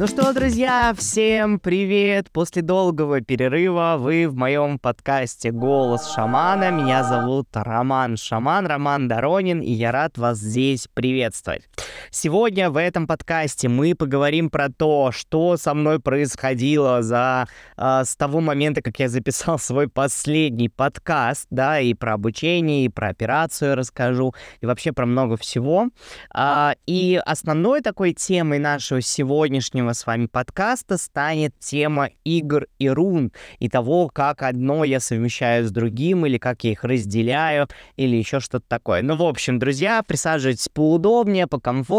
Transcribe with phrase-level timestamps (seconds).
[0.00, 2.30] Ну что, друзья, всем привет!
[2.30, 6.70] После долгого перерыва вы в моем подкасте «Голос шамана».
[6.70, 11.68] Меня зовут Роман Шаман, Роман Доронин, и я рад вас здесь приветствовать.
[12.10, 17.46] Сегодня в этом подкасте мы поговорим про то, что со мной происходило за
[17.76, 22.88] э, с того момента, как я записал свой последний подкаст, да, и про обучение, и
[22.88, 25.88] про операцию расскажу, и вообще про много всего.
[26.32, 33.32] А, и основной такой темой нашего сегодняшнего с вами подкаста станет тема игр и рун,
[33.58, 38.40] и того, как одно я совмещаю с другим, или как я их разделяю, или еще
[38.40, 39.02] что-то такое.
[39.02, 41.89] Ну, в общем, друзья, присаживайтесь поудобнее, покомфортнее.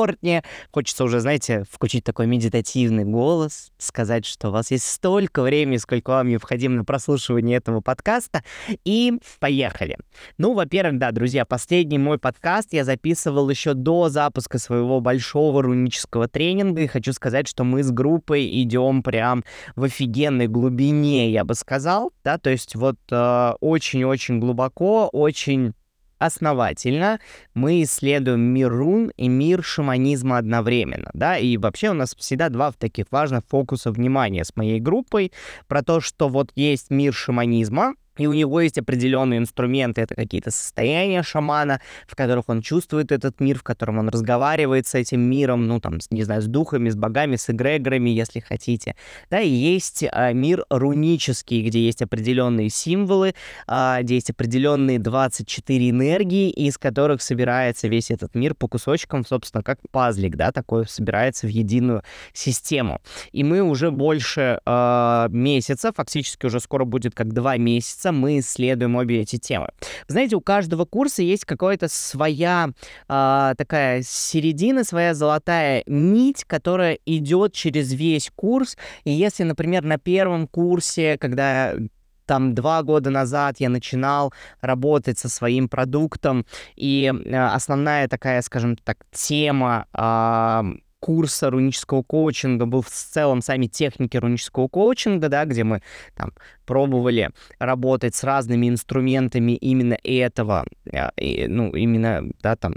[0.72, 6.12] Хочется уже, знаете, включить такой медитативный голос, сказать, что у вас есть столько времени, сколько
[6.12, 8.44] вам необходимо на прослушивание этого подкаста,
[8.86, 9.98] и поехали.
[10.38, 16.28] Ну, во-первых, да, друзья, последний мой подкаст я записывал еще до запуска своего большого рунического
[16.28, 19.44] тренинга, и хочу сказать, что мы с группой идем прям
[19.76, 25.74] в офигенной глубине, я бы сказал, да, то есть вот э, очень-очень глубоко, очень
[26.22, 27.20] основательно
[27.54, 32.72] мы исследуем мир рун и мир шаманизма одновременно, да, и вообще у нас всегда два
[32.72, 35.32] таких важных фокуса внимания с моей группой.
[35.68, 40.52] Про то, что вот есть мир шаманизма, и у него есть определенные инструменты, это какие-то
[40.52, 45.68] состояния шамана, в которых он чувствует этот мир, в котором он разговаривает с этим миром,
[45.68, 48.96] ну, там, не знаю, с духами, с богами, с эгрегорами, если хотите.
[49.32, 53.34] Да, и есть а, мир рунический, где есть определенные символы,
[53.66, 59.64] а, где есть определенные 24 энергии, из которых собирается весь этот мир по кусочкам, собственно,
[59.64, 63.02] как пазлик, да, такой собирается в единую систему.
[63.32, 68.40] И мы уже больше а, месяца, фактически уже скоро будет как два месяца, месяца мы
[68.40, 69.70] исследуем обе эти темы.
[70.08, 72.70] Знаете, у каждого курса есть какая-то своя
[73.10, 78.78] э, такая середина, своя золотая нить, которая идет через весь курс.
[79.06, 81.74] И если, например, на первом курсе, когда
[82.26, 86.46] там два года назад я начинал работать со своим продуктом,
[86.76, 93.66] и э, основная такая, скажем так, тема э, курса рунического коучинга был в целом сами
[93.66, 95.82] техники рунического коучинга, да, где мы
[96.16, 96.32] там
[96.66, 102.76] пробовали работать с разными инструментами именно этого, а, и, ну, именно, да, там,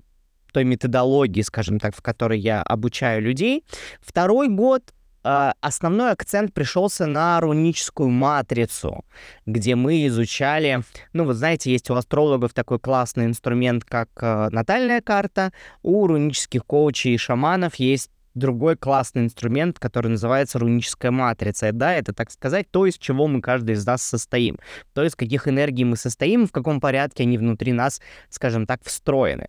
[0.53, 3.65] той методологии, скажем так, в которой я обучаю людей.
[4.01, 4.95] Второй год
[5.27, 9.05] а, основной акцент пришелся на руническую матрицу,
[9.47, 10.83] где мы изучали,
[11.15, 15.53] ну, вот знаете, есть у астрологов такой классный инструмент, как э, натальная карта,
[15.83, 21.73] у рунических коучей и шаманов есть другой классный инструмент, который называется руническая матрица.
[21.73, 24.59] Да, это, так сказать, то, из чего мы каждый из нас состоим.
[24.93, 29.49] То, из каких энергий мы состоим, в каком порядке они внутри нас, скажем так, встроены.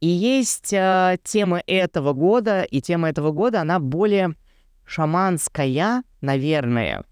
[0.00, 4.34] И есть э, тема этого года, и тема этого года, она более
[4.90, 7.04] шаманская, наверное.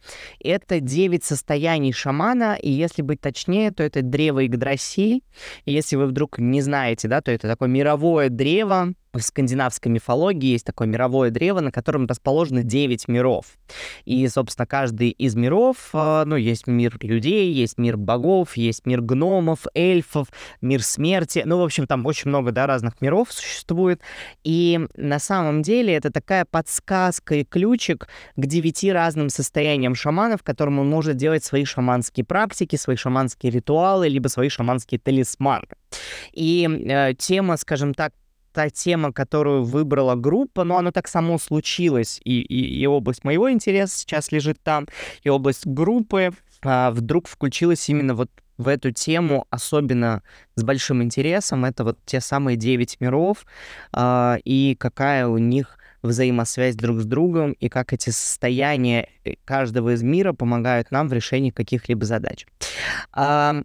[0.43, 5.23] Это 9 состояний шамана, и если быть точнее, то это древо Игдрасиль.
[5.65, 10.53] И если вы вдруг не знаете, да, то это такое мировое древо, в скандинавской мифологии
[10.53, 13.47] есть такое мировое древо, на котором расположены 9 миров.
[14.05, 19.01] И, собственно, каждый из миров, а, ну, есть мир людей, есть мир богов, есть мир
[19.01, 20.29] гномов, эльфов,
[20.61, 21.43] мир смерти.
[21.45, 24.01] Ну, в общем, там очень много, да, разных миров существует.
[24.45, 30.79] И на самом деле это такая подсказка и ключик к девяти разным состояниям шаманов, которым
[30.81, 35.69] он может делать свои шаманские практики, свои шаманские ритуалы, либо свои шаманские талисманы.
[36.33, 38.13] И э, тема, скажем так,
[38.53, 43.51] та тема, которую выбрала группа, но оно так само случилось, и, и, и область моего
[43.51, 44.87] интереса сейчас лежит там,
[45.23, 46.31] и область группы
[46.63, 50.23] а, вдруг включилась именно вот в эту тему, особенно
[50.57, 53.47] с большим интересом, это вот те самые девять миров,
[53.93, 59.95] а, и какая у них взаимосвязь друг с другом, и как эти состояния э, каждого
[59.95, 62.47] из мира помогают нам в решении каких-либо задач.
[63.13, 63.63] А,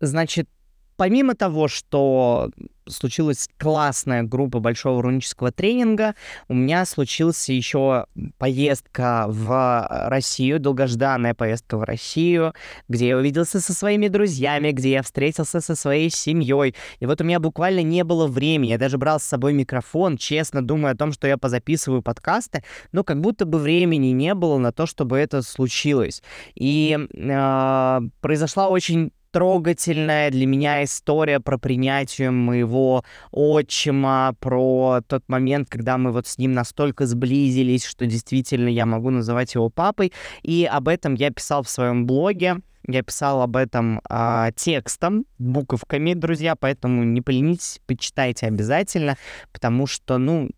[0.00, 0.48] значит,
[0.96, 2.50] помимо того, что
[2.88, 6.14] случилась классная группа большого рунического тренинга,
[6.48, 8.06] у меня случилась еще
[8.38, 12.54] поездка в Россию, долгожданная поездка в Россию,
[12.88, 16.74] где я увиделся со своими друзьями, где я встретился со своей семьей.
[17.00, 18.70] И вот у меня буквально не было времени.
[18.70, 23.04] Я даже брал с собой микрофон, честно думая о том, что я позаписываю подкасты, но
[23.04, 26.22] как будто бы времени не было на то, чтобы это случилось.
[26.54, 35.68] И э, произошла очень трогательная для меня история про принятие моего отчима, про тот момент,
[35.68, 40.12] когда мы вот с ним настолько сблизились, что действительно я могу называть его папой.
[40.44, 46.12] И об этом я писал в своем блоге Я писал об этом а, текстом, буковками,
[46.12, 49.16] друзья, поэтому не поленитесь, почитайте обязательно,
[49.52, 50.50] потому что, ну,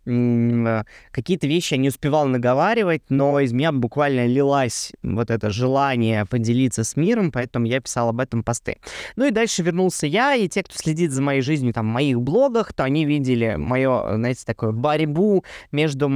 [1.13, 6.83] какие-то вещи я не успевал наговаривать, но из меня буквально лилась вот это желание поделиться
[6.83, 8.79] с миром, поэтому я писал об этом посты.
[9.15, 12.21] Ну и дальше вернулся я, и те, кто следит за моей жизнью там в моих
[12.21, 16.09] блогах, то они видели мое, знаете, такое борьбу между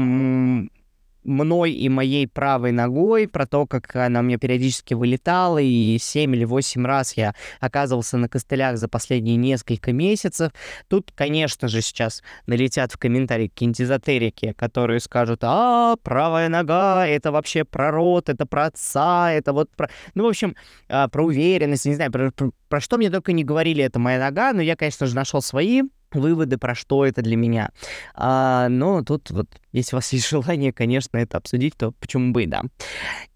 [1.24, 6.44] мной и моей правой ногой, про то, как она мне периодически вылетала, и 7 или
[6.44, 10.52] 8 раз я оказывался на костылях за последние несколько месяцев.
[10.88, 17.32] Тут, конечно же, сейчас налетят в комментарии какие-нибудь эзотерики, которые скажут, а, правая нога, это
[17.32, 19.90] вообще про рот, это про отца, это вот про...
[20.14, 20.56] Ну, в общем,
[20.88, 24.18] а, про уверенность, не знаю, про, про, про что мне только не говорили, это моя
[24.18, 25.82] нога, но я, конечно же, нашел свои
[26.14, 27.70] выводы, про что это для меня.
[28.14, 32.44] А, но тут вот, если у вас есть желание, конечно, это обсудить, то почему бы
[32.44, 32.62] и да.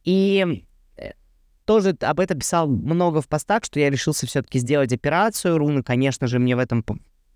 [0.05, 0.65] И
[0.97, 1.13] э,
[1.65, 5.59] тоже об этом писал много в постах, что я решился все-таки сделать операцию.
[5.59, 6.85] Руны, конечно же, мне в этом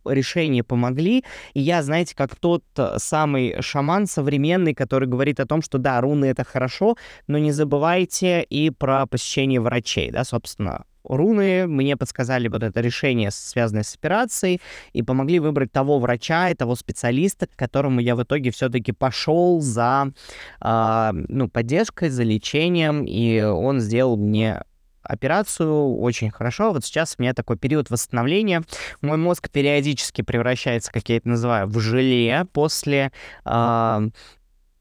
[0.04, 1.24] решении помогли.
[1.54, 6.00] И я, знаете, как тот э, самый шаман современный, который говорит о том, что да,
[6.00, 6.96] руны это хорошо,
[7.26, 13.30] но не забывайте и про посещение врачей, да, собственно, руны мне подсказали вот это решение,
[13.30, 14.60] связанное с операцией,
[14.92, 19.60] и помогли выбрать того врача и того специалиста, к которому я в итоге все-таки пошел
[19.60, 20.12] за
[20.60, 24.62] э, ну, поддержкой, за лечением, и он сделал мне
[25.02, 26.72] операцию очень хорошо.
[26.72, 28.62] Вот сейчас у меня такой период восстановления.
[29.00, 33.10] Мой мозг периодически превращается, как я это называю, в желе после
[33.44, 34.08] э,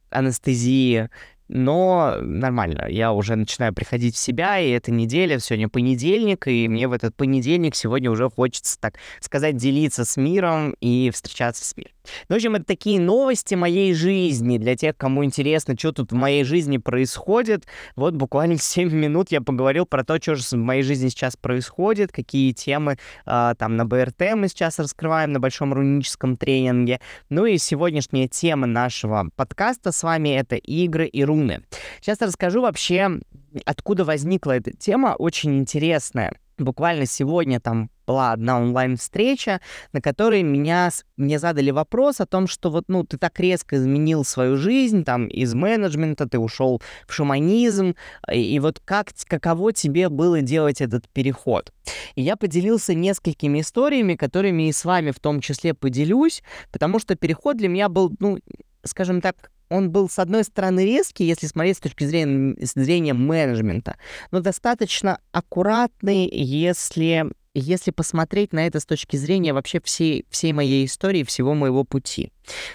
[0.10, 1.10] анестезии
[1.48, 6.88] но нормально, я уже начинаю приходить в себя, и это неделя, сегодня понедельник, и мне
[6.88, 11.92] в этот понедельник сегодня уже хочется, так сказать, делиться с миром и встречаться с миром.
[12.30, 14.58] Ну, в общем, это такие новости моей жизни.
[14.58, 17.66] Для тех, кому интересно, что тут в моей жизни происходит.
[17.96, 22.12] Вот буквально 7 минут я поговорил про то, что же в моей жизни сейчас происходит,
[22.12, 27.00] какие темы э, там на БРТ мы сейчас раскрываем на большом руническом тренинге.
[27.30, 31.64] Ну и сегодняшняя тема нашего подкаста с вами— это игры и руны.
[32.02, 33.20] Сейчас расскажу вообще,
[33.66, 36.34] откуда возникла эта тема, очень интересная.
[36.58, 39.60] Буквально сегодня там была одна онлайн-встреча,
[39.92, 44.24] на которой меня, мне задали вопрос о том, что вот, ну, ты так резко изменил
[44.24, 47.96] свою жизнь, там, из менеджмента ты ушел в шаманизм,
[48.32, 51.74] и, и вот как, каково тебе было делать этот переход?
[52.16, 57.16] И я поделился несколькими историями, которыми и с вами в том числе поделюсь, потому что
[57.16, 58.40] переход для меня был, ну,
[58.88, 63.14] скажем так, он был, с одной стороны, резкий, если смотреть с точки зрения, с зрения
[63.14, 63.98] менеджмента,
[64.32, 70.86] но достаточно аккуратный, если если посмотреть на это с точки зрения вообще всей, всей моей
[70.86, 72.32] истории, всего моего пути.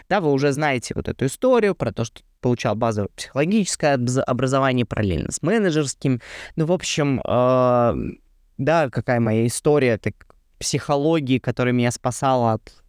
[0.08, 3.94] Да, вы уже знаете вот эту историю про то, что получал базовое психологическое
[4.26, 6.20] образование параллельно с менеджерским.
[6.56, 7.94] Ну, в общем, э,
[8.58, 10.14] да, какая моя история, так
[10.58, 12.81] психологии, которая меня спасала от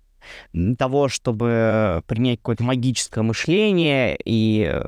[0.78, 4.81] того, чтобы принять какое-то магическое мышление и э,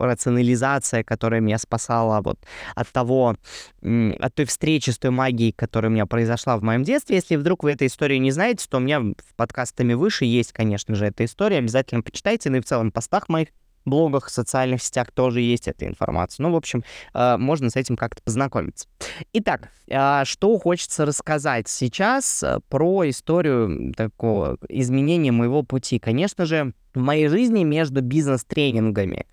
[0.00, 2.38] рационализация, которая меня спасала вот
[2.74, 3.36] от того,
[3.82, 7.16] от той встречи с той магией, которая у меня произошла в моем детстве.
[7.16, 10.94] Если вдруг вы этой истории не знаете, то у меня в подкастами выше есть, конечно
[10.94, 11.58] же, эта история.
[11.58, 13.48] Обязательно почитайте, ну и в целом постах моих
[13.84, 16.42] блогах, социальных сетях тоже есть эта информация.
[16.44, 16.84] Ну, в общем,
[17.14, 18.88] э, можно с этим как-то познакомиться.
[19.32, 25.98] Итак, э, что хочется рассказать сейчас э, про историю такого изменения моего пути.
[25.98, 29.26] Конечно же, в моей жизни между бизнес-тренингами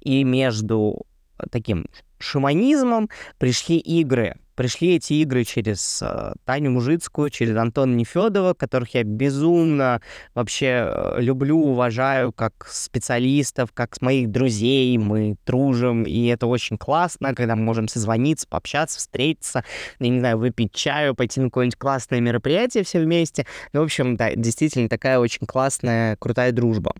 [0.00, 1.06] и между
[1.50, 1.86] таким
[2.18, 9.04] шаманизмом пришли игры пришли эти игры через э, Таню Мужицкую, через Антона Нефедова, которых я
[9.04, 10.00] безумно
[10.34, 17.34] вообще э, люблю, уважаю как специалистов, как моих друзей, мы дружим, и это очень классно,
[17.34, 19.62] когда мы можем созвониться, пообщаться, встретиться,
[20.00, 23.46] я не знаю, выпить чаю, пойти на какое-нибудь классное мероприятие все вместе.
[23.72, 26.94] Ну, в общем, да, действительно такая очень классная, крутая дружба.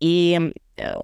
[0.00, 0.94] И э,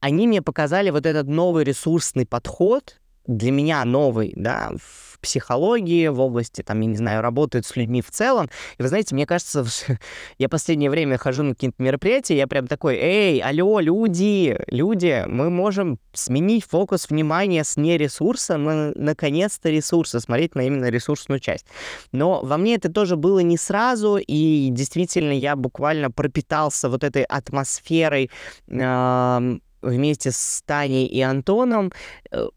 [0.00, 6.18] они мне показали вот этот новый ресурсный подход, для меня новый, да, в психологии, в
[6.18, 8.48] области, там, я не знаю, работают с людьми в целом.
[8.78, 9.64] И вы знаете, мне кажется,
[10.38, 15.50] я последнее время хожу на какие-то мероприятия, я прям такой, эй, алло, люди, люди, мы
[15.50, 21.66] можем сменить фокус внимания с не ресурса на, наконец-то, ресурса, смотреть на именно ресурсную часть.
[22.12, 27.24] Но во мне это тоже было не сразу, и действительно я буквально пропитался вот этой
[27.24, 28.30] атмосферой
[28.68, 31.92] э, вместе с Таней и Антоном,
[32.30, 32.48] э,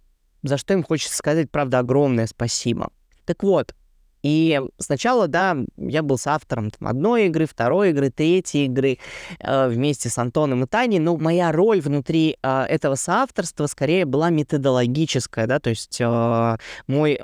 [0.44, 2.90] за что им хочется сказать, правда, огромное спасибо.
[3.26, 3.74] Так вот,
[4.24, 8.98] и сначала, да, я был с автором там, одной игры, второй игры, третьей игры
[9.40, 14.30] э, вместе с Антоном и Таней, но моя роль внутри э, этого соавторства скорее была
[14.30, 17.20] методологическая, да, то есть э, мой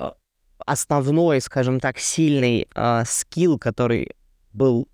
[0.66, 4.14] основной, скажем так, сильный э, скилл, который
[4.52, 4.86] был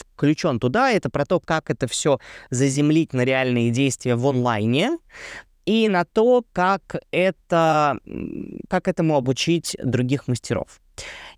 [0.00, 2.18] включен туда, это про то, как это все
[2.50, 4.98] заземлить на реальные действия в онлайне,
[5.66, 7.98] и на то, как это,
[8.68, 10.80] как этому обучить других мастеров.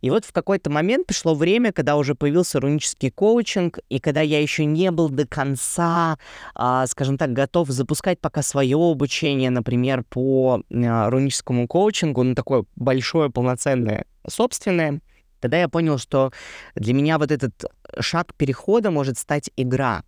[0.01, 4.41] И вот в какой-то момент пришло время, когда уже появился рунический коучинг, и когда я
[4.41, 6.19] еще не был до конца,
[6.55, 12.65] а, скажем так, готов запускать пока свое обучение, например, по а, руническому коучингу, ну, такое
[12.75, 15.01] большое, полноценное, собственное,
[15.43, 16.33] тогда я понял, что
[16.75, 17.65] для меня вот этот
[18.01, 20.03] шаг перехода может стать игра.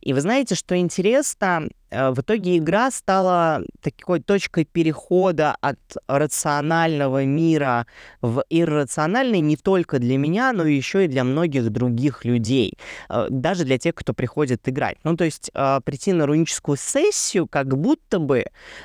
[0.00, 7.24] И вы знаете, что интересно, э, в итоге игра стала такой точкой перехода от рационального
[7.24, 7.86] мира
[8.22, 12.74] в иррациональный не только для меня, но еще и для многих других людей,
[13.08, 14.98] э, даже для тех, кто приходит играть.
[15.04, 18.44] Ну, то есть э, прийти на руническую сессию как будто бы,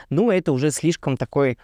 [0.09, 1.57] ну, это уже слишком такой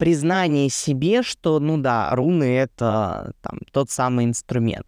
[0.00, 4.86] признание себе, что, ну да, руны— это там, тот самый инструмент.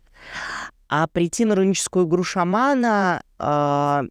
[0.88, 4.02] А прийти на руническую игру шамана э,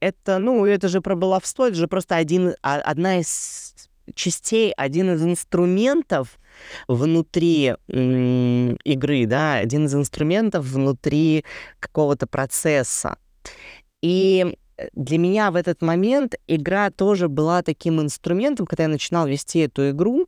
[0.00, 3.74] это, ну, это же про баловство, это же просто один, а, одна из
[4.14, 6.38] частей, один из инструментов
[6.86, 11.44] внутри игры, да, один из инструментов внутри
[11.80, 13.16] какого-то процесса.
[14.02, 14.56] И
[14.92, 19.90] для меня в этот момент игра тоже была таким инструментом, когда я начинал вести эту
[19.90, 20.26] игру,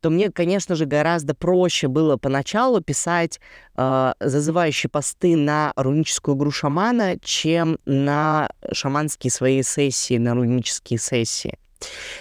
[0.00, 3.40] то мне, конечно же, гораздо проще было поначалу писать
[3.76, 11.58] э, зазывающие посты на руническую игру шамана, чем на шаманские свои сессии, на рунические сессии.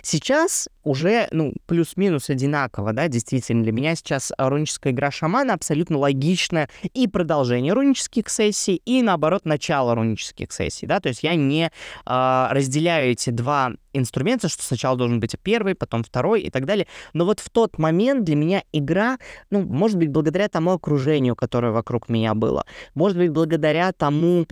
[0.02, 6.70] Сейчас уже, ну, плюс-минус одинаково, да, действительно, для меня сейчас руническая игра шамана абсолютно логичная
[6.94, 11.66] и продолжение рунических сессий, и, наоборот, начало рунических сессий, да, то есть я не
[12.06, 16.88] э, разделяю эти два инструмента, что сначала должен быть первый, потом второй и так далее,
[17.14, 19.18] но вот в тот момент для меня игра,
[19.50, 24.46] ну, может быть, благодаря тому окружению, которое вокруг меня было, может быть, благодаря тому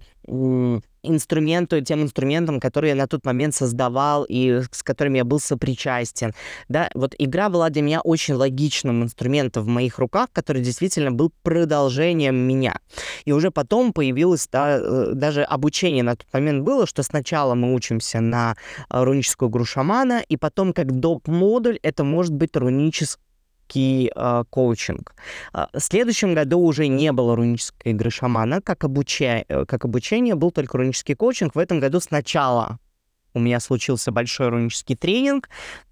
[1.08, 6.34] инструменту, тем инструментам, которые я на тот момент создавал и с которыми я был сопричастен.
[6.70, 11.32] Да, вот игра была для меня очень логичным инструментом в моих руках, который действительно был
[11.44, 12.80] продолжением меня.
[13.26, 17.74] И уже потом появилось да, э, даже обучение на тот момент было, что сначала мы
[17.74, 18.56] учимся на
[18.90, 21.28] э, руническую игру шамана, и потом как доп.
[21.28, 23.27] модуль это может быть рунический
[23.68, 25.16] рунический э, коучинг.
[25.54, 29.46] А, в следующем году уже не было рунической игры шамана, как, обуча...
[29.48, 31.56] Э, как обучение, был только рунический коучинг.
[31.56, 32.80] В этом году сначала
[33.34, 35.50] у меня случился большой рунический тренинг,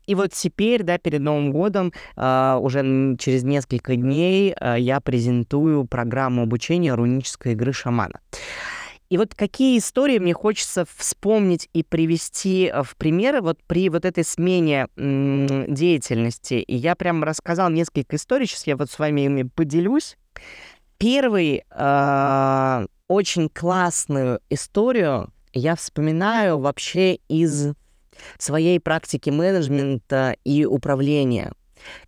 [0.07, 5.85] и вот теперь, да, перед Новым годом, э, уже через несколько дней э, я презентую
[5.85, 8.19] программу обучения рунической игры шамана.
[9.09, 14.05] И вот какие истории мне хочется вспомнить и привести э, в примеры вот при вот
[14.05, 16.55] этой смене деятельности.
[16.55, 20.17] И я прям рассказал несколько историй, сейчас я вот с вами ими поделюсь.
[20.97, 27.73] Первый э, очень классную историю я вспоминаю вообще из
[28.37, 31.53] своей практики менеджмента и управления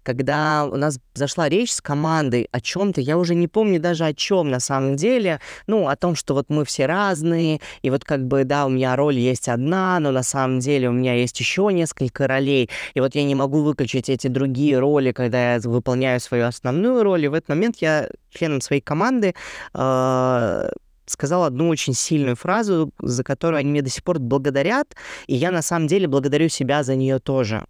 [0.04, 4.14] когда у нас зашла речь с командой о чем-то, я уже не помню даже о
[4.14, 8.26] чем на самом деле, ну, о том, что вот мы все разные, и вот как
[8.28, 11.70] бы, да, у меня роль есть одна, но на самом деле у меня есть еще
[11.72, 16.46] несколько ролей, и вот я не могу выключить эти другие роли, когда я выполняю свою
[16.46, 19.34] основную роль, и в этот момент я членом своей команды
[19.74, 20.70] э
[21.08, 24.96] сказал одну очень сильную фразу, за которую они мне до сих пор благодарят,
[25.28, 27.66] и я на самом деле благодарю себя за нее тоже.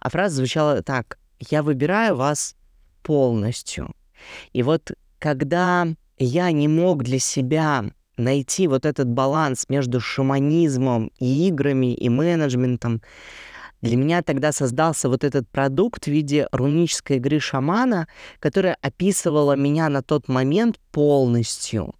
[0.00, 2.54] А фраза звучала так я выбираю вас
[3.02, 3.90] полностью.
[4.52, 5.86] И вот когда
[6.18, 7.84] я не мог для себя
[8.16, 13.00] найти вот этот баланс между шаманизмом и играми, и менеджментом,
[13.80, 19.88] для меня тогда создался вот этот продукт в виде рунической игры шамана, которая описывала меня
[19.88, 21.94] на тот момент полностью.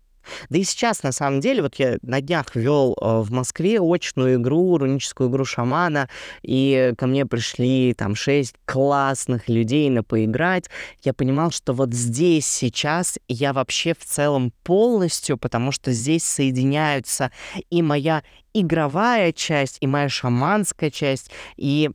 [0.48, 4.36] Да и сейчас, на самом деле, вот я на днях вел э, в Москве очную
[4.36, 6.08] игру, руническую игру шамана,
[6.42, 10.70] и ко мне пришли там шесть классных людей на поиграть.
[11.02, 17.30] Я понимал, что вот здесь сейчас я вообще в целом полностью, потому что здесь соединяются
[17.70, 18.22] и моя
[18.52, 21.90] игровая часть, и моя шаманская часть, и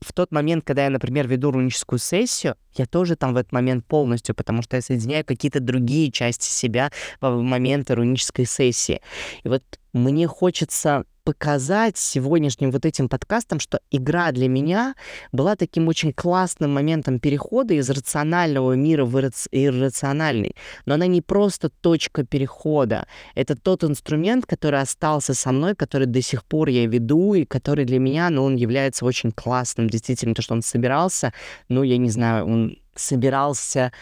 [0.00, 3.86] в тот момент, когда я, например, веду руническую сессию, я тоже там в этот момент
[3.86, 9.00] полностью, потому что я соединяю какие-то другие части себя в моменты рунической сессии.
[9.42, 9.62] И вот
[9.92, 14.94] мне хочется показать сегодняшним вот этим подкастом, что игра для меня
[15.32, 19.18] была таким очень классным моментом перехода из рационального мира в
[19.50, 20.54] иррациональный.
[20.86, 23.08] Но она не просто точка перехода.
[23.34, 27.84] Это тот инструмент, который остался со мной, который до сих пор я веду, и который
[27.84, 29.90] для меня, ну, он является очень классным.
[29.90, 31.32] Действительно, то, что он собирался,
[31.68, 33.92] ну, я не знаю, он собирался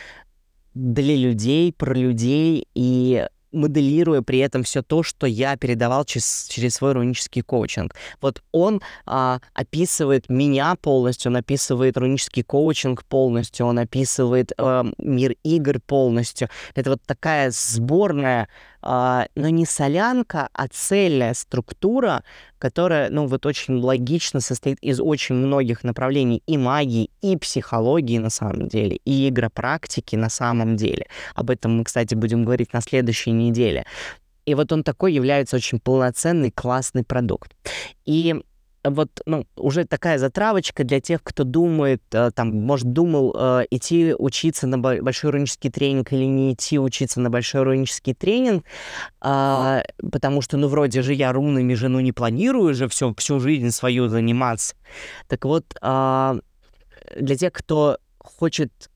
[0.74, 6.74] для людей, про людей и моделируя при этом все то, что я передавал через, через
[6.74, 7.94] свой рунический коучинг.
[8.20, 15.34] Вот он а, описывает меня полностью, он описывает рунический коучинг полностью, он описывает а, мир
[15.42, 16.48] игр полностью.
[16.74, 18.48] Это вот такая сборная
[18.86, 22.22] а, но не солянка, а цельная структура,
[22.58, 28.28] которая, ну, вот очень логично состоит из очень многих направлений и магии, и психологии на
[28.28, 31.06] самом деле, и игропрактики на самом деле.
[31.34, 33.43] Об этом мы, кстати, будем говорить на следующей неделе.
[34.46, 37.56] И вот он такой является очень полноценный, классный продукт.
[38.04, 38.34] И
[38.84, 44.14] вот, ну, уже такая затравочка для тех, кто думает, э, там, может, думал э, идти
[44.18, 48.64] учиться на большой рунический тренинг или не идти учиться на большой рунический тренинг,
[49.22, 49.82] э,
[50.12, 54.08] потому что, ну, вроде же я рунами жену не планирую же всю, всю жизнь свою
[54.08, 54.74] заниматься.
[55.28, 56.40] Так вот, э,
[57.18, 58.90] для тех, кто хочет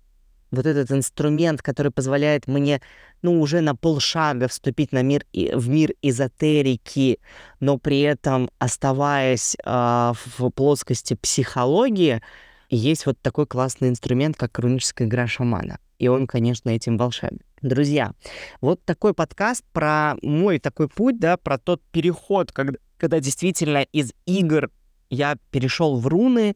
[0.50, 2.80] вот этот инструмент, который позволяет мне,
[3.22, 7.20] ну, уже на полшага вступить на мир, в мир эзотерики,
[7.60, 12.22] но при этом оставаясь э, в плоскости психологии,
[12.70, 15.78] есть вот такой классный инструмент, как руническая игра шамана.
[15.98, 17.40] И он, конечно, этим волшебен.
[17.60, 18.12] Друзья,
[18.60, 24.12] вот такой подкаст про мой такой путь, да, про тот переход, когда, когда действительно из
[24.26, 24.70] игр
[25.10, 26.54] я перешел в руны,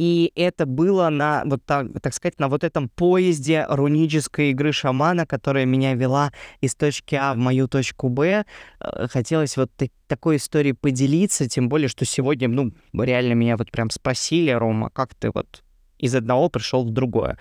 [0.00, 5.26] и это было на, вот так, так сказать, на вот этом поезде рунической игры шамана,
[5.26, 8.46] которая меня вела из точки А в мою точку Б.
[8.80, 9.70] Э, хотелось вот
[10.06, 15.14] такой историей поделиться, тем более, что сегодня, ну, реально меня вот прям спасили, Рома, как
[15.14, 15.62] ты вот
[15.98, 17.36] из одного пришел в другое.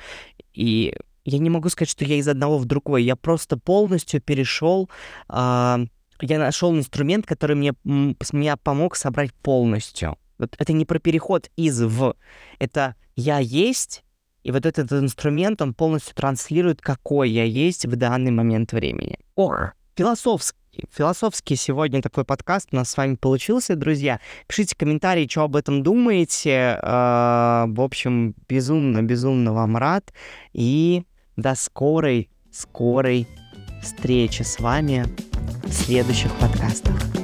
[0.53, 4.89] И я не могу сказать, что я из одного в другое, я просто полностью перешел,
[5.29, 5.85] э,
[6.21, 10.17] я нашел инструмент, который мне, меня помог собрать полностью.
[10.39, 12.15] Вот это не про переход из в.
[12.57, 14.03] Это я есть,
[14.43, 19.19] и вот этот инструмент, он полностью транслирует, какой я есть в данный момент времени.
[19.35, 20.57] Ох, философский.
[20.95, 24.21] Философский сегодня такой подкаст у нас с вами получился, друзья.
[24.47, 26.79] Пишите комментарии, что об этом думаете.
[26.81, 30.13] А, в общем, безумно-безумно вам рад.
[30.53, 31.03] И
[31.35, 33.27] до скорой, скорой
[33.81, 35.05] встречи с вами
[35.63, 37.18] в следующих подкастах.